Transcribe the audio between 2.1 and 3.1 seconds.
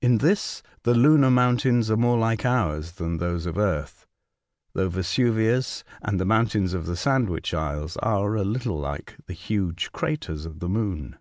like ours